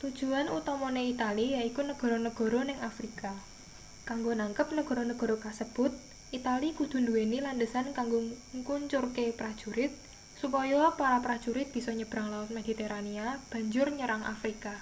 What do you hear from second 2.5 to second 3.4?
ning afrika